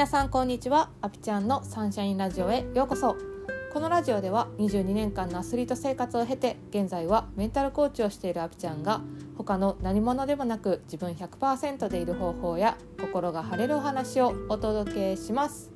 [0.00, 0.88] 皆さんこんにちは。
[1.02, 3.18] アピちゃんのサンシャインラジオへようこそ。
[3.70, 9.02] このラジオでは22年間のアスリート生活を経て現在はメンタルコーチをしているアピちゃんが
[9.36, 15.70] 他の何者でもなく自分100%でいる方法や心が晴れるお話をお届けします。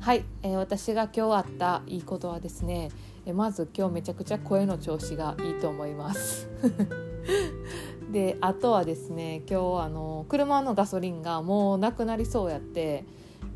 [0.00, 2.88] はい、えー、私が今日あったいいことはですね、
[3.26, 6.48] えまず今日めちゃくちゃ声の調子がいいと思います。
[8.12, 13.04] であとはですね今日あの車のガソリンがもうなくなりそうやって。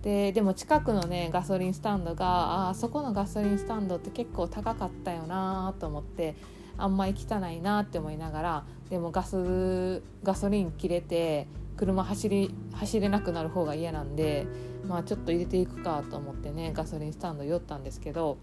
[0.02, 6.36] ででも近くのねガソリンスタンドがあそこのガソリンスタンドって結構高かったよなと思って
[6.76, 11.46] あんまり汚いなって思いながらでもガスガソリン切れて
[11.78, 14.46] 車走り走れなくなる方が嫌なんで
[14.86, 18.36] まあちょっと入れていくかと思ってねガソリンスタンド寄ったんですけど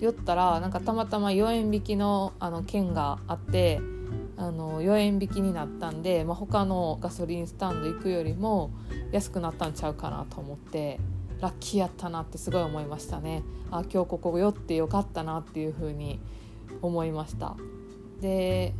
[0.00, 3.80] 寄ったらなんかたまたま4円引きのあの券があって
[4.36, 8.70] あの4円引きになったんで、まあ、他のガソリンスタンド行くよりも
[9.10, 11.00] 安くなったんちゃうかなと思って
[11.40, 13.42] ラッキーやったなってすごい思いましたね。
[13.70, 16.20] あ今日ここ寄ってよかったなっていう風に
[16.82, 17.56] 思いました。
[18.20, 18.74] で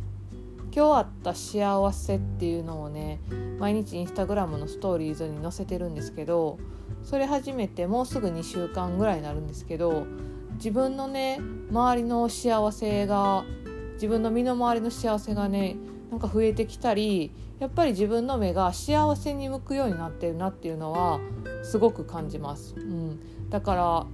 [0.75, 3.19] 今日あった幸せっていうのをね
[3.59, 6.57] 毎日インスタグラムのストーリーズに載せてるんですけど
[7.03, 10.05] それ始めてもうすぐ2週間ぐらいになるんですけど
[10.55, 13.45] 自分のね周りの幸せが
[13.93, 15.75] 自分の身の回りの幸せがね
[16.11, 21.19] なんか増えてきたりやっぱり自分の目が幸せに向くようになってるなっていうのは
[21.63, 22.75] すごく感じます。
[22.77, 24.05] うん、だから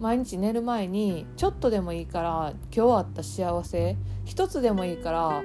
[0.00, 5.42] 毎日寝る前にちょっとでもいいから今日あった幸せ一つでもいいから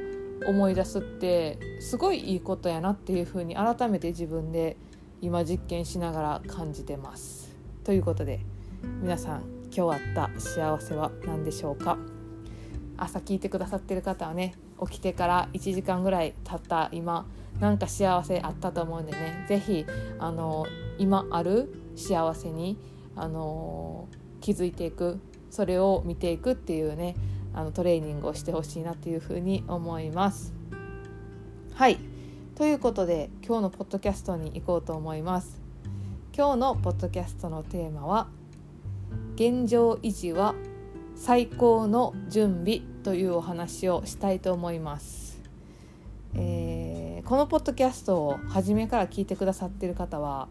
[0.48, 4.78] 思い出すってすごいいいことやなっていうふうに改めて自分で
[5.22, 7.56] 今実験しながら感じてます。
[7.84, 8.40] ということで
[9.02, 11.98] 皆さん今日あった幸せは何でしょうか？
[12.96, 14.54] 朝聞いてくださってる方はね
[14.88, 17.26] 起きてから1時間ぐらい経った今
[17.60, 19.86] なんか幸せあったと思うんでね是非
[20.20, 20.68] あの
[21.00, 22.78] 今ある幸せに
[23.16, 24.08] あの
[24.42, 25.20] 気づいていく
[25.50, 27.16] それを見ていくっていうね
[27.54, 30.54] あのトレーニングをしてほしいなっていうふうに思います。
[31.74, 31.98] はい
[32.56, 35.60] ということで今日のポッドキャストに行こうと思います。
[36.36, 38.28] 今日のポッドキャストのテーマは
[39.36, 40.56] 「現状維持は
[41.16, 45.42] 最高の準備というお話をしたいと思います、
[46.36, 50.48] えー、このポッドキャストを初めから聞いてくださってる方は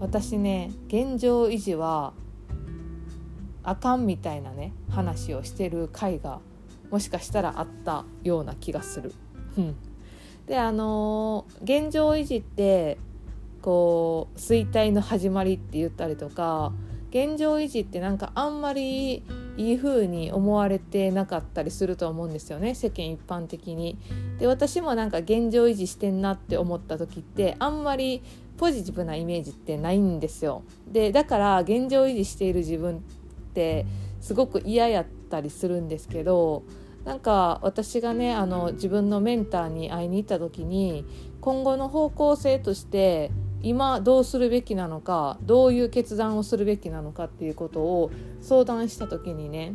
[0.00, 2.12] 私ね現状維持は
[3.62, 6.40] あかんみたいなね話をしてる回が
[6.90, 9.12] もしかしたらあったような気がする。
[10.46, 12.96] であのー、現状維持って
[13.60, 16.72] こう衰退の始まりって言ったりとか
[17.10, 19.22] 現状維持ってなんかあんまり
[19.56, 23.98] いい風に思われてなかったりすると思うんですよね世間一般的に。
[24.38, 28.22] で私もなんか現状維持してんなって思った時ってあんまり
[28.56, 30.62] ポジティブなイメージってないんですよ。
[30.86, 33.00] でだから現状維持している自分っ
[33.54, 33.86] て
[34.20, 36.62] すごく嫌やったりするんですけど
[37.04, 41.04] なんか私がねあの自分のメンターに会いに行った時に
[41.40, 43.30] 今後の方向性として
[43.62, 48.10] 今どうするべきなのかどういう決断をするべきなのかっていうことを
[48.40, 49.74] 相談した時にね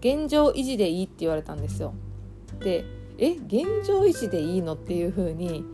[0.00, 1.94] 現状維持でいいって言われたんですよ。
[2.60, 2.84] で
[3.18, 5.64] え現状維持でいいのっていうふうに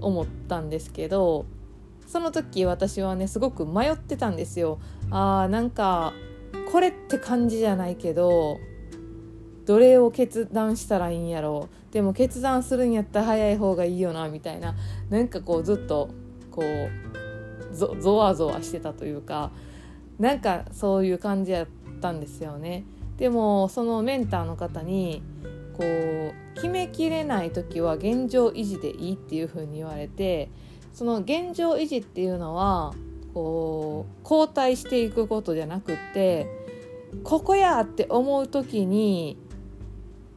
[0.00, 1.46] 思ったんですけど
[2.06, 4.78] その時私はねすごく迷ってたんですよ。
[5.10, 6.12] あーなんか
[6.70, 8.58] これって感じじゃないけど
[9.64, 11.92] どれを決断したらいいんやろう？
[11.92, 14.74] でも決断するんやったら早い方がいいよなみたいな
[15.10, 16.10] なんかこうずっと
[16.50, 19.50] こうゾゾワゾワしてたというか
[20.18, 21.66] なんかそういう感じやっ
[22.00, 22.84] たんですよね。
[23.18, 25.22] でもそのメンターの方に
[25.76, 30.50] こう決めきれない時は現状維持でいいっていう風に言われて
[30.92, 32.92] その現状維持っていうのは
[33.32, 36.46] こう後退していくことじゃなくって
[37.24, 39.38] ここやって思う時に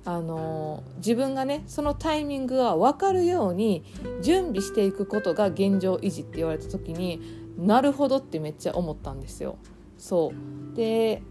[0.06, 3.84] あの自分がねそのタイミングが分かるように
[4.22, 7.20] 準備していくことが現状維持って言われた時に
[7.58, 9.58] なるほどってめっちゃ思ったんですよ。
[9.98, 10.32] そ
[10.74, 11.24] うで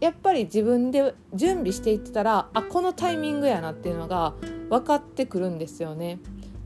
[0.00, 4.34] やっぱり自分で準備していってたらあこのタイミングやなっていうのが
[4.68, 6.18] 分かってくるんですよね。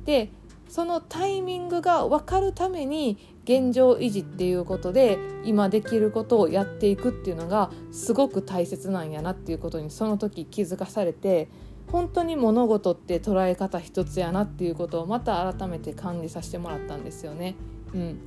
[0.04, 0.32] で
[0.70, 11.48] そのタイミングが分かるために現状維持っていうことで今できることをやっていくっていうのがすごく大切なんやなっていうことにその時気づかされて
[11.88, 17.56] 本当に物事って捉え方一つやなっていうことをまた改めて感じさせてもらったんですよね。
[17.92, 18.20] うん、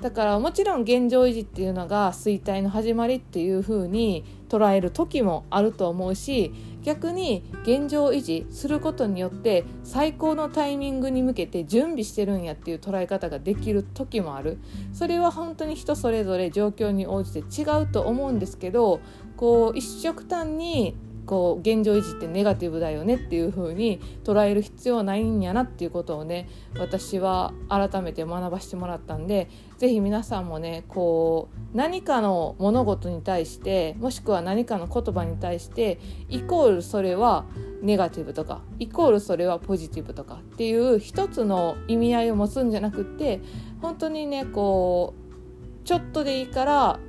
[0.00, 14.58] だからもちろん現状維持っていうのが衰退の始まりっていう風に捉える時もあると思うし逆に現状維持することによって最高のタイミングに向けて準備してるんやっていう捉え方ができる時もある。
[14.92, 19.00] それは本当に人それぞれ状況に応じて違うと思うんですけど
[19.36, 20.96] こう一色単に
[21.26, 26.48] こう現状維持ってネガティブだよねっていう風に捉える必要ないんやなっていうことをね
[26.78, 29.48] 私は改めて学ばせてもらったんで
[29.78, 37.46] 是非皆さんもねこう何かの物事に対してもしくは何かの言葉に対してイコールそれは
[37.82, 43.40] ネガティブとかイコールそれはポジティブとかっていう一つの意味合いを持つんじゃなくって
[43.80, 47.00] 本当にねこうちょっとでいいから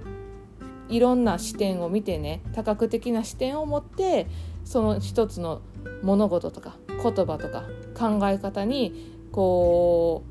[0.89, 4.27] いろんな視点を見てね多角的な視点を持って
[4.63, 5.61] その一つの
[6.01, 7.63] 物事とか言葉とか
[7.95, 10.23] 考え方にこ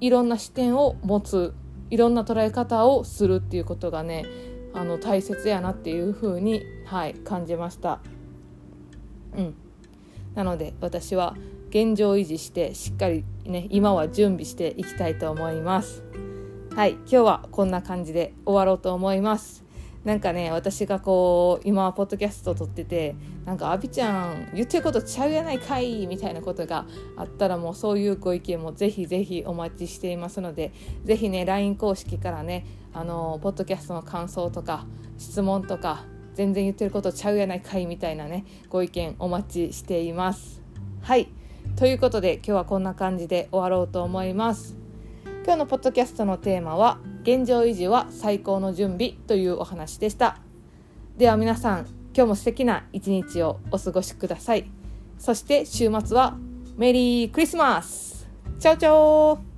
[0.00, 1.54] ういろんな視点を持つ
[1.90, 4.26] いろんな捉え方をするっていうことがね
[4.72, 8.00] あの大切やなっていうふうに、はい、感じました。
[9.36, 9.54] うん、
[10.34, 11.36] なので私は
[11.70, 16.02] 現状維持してしっかりね今は準備していきたいと思います。
[16.74, 19.62] はい今日はこんな感じで終わろうと思います。
[20.02, 26.84] なんかね私がこう今はポッドキャスト撮っててなんか「アビちゃん言ってることちゃうやないかい」みたいなことが
[27.16, 30.72] あったらもうそういうご意見もぜひぜひお待ちしていますので
[31.04, 34.84] ぜひね LINE 公式からねあのポッドキャストの感想とか
[35.16, 36.04] 質問とか
[36.34, 40.60] 全然言ってることちゃうやないかいみたいなねご意見お待ちしています。
[41.02, 41.28] はい
[41.76, 44.83] ということで今日はこんな感じで終わろうと思います。
[45.44, 50.38] 今日のポッドキャストのテーマは現状維持は最高の準備というお話でした。
[51.18, 51.80] では皆さん
[52.16, 54.64] 今日も素敵な一日をお過ごしください。
[55.18, 56.38] そして週末は
[56.78, 58.26] メリークリスマス。
[58.58, 59.53] チャオチャオ。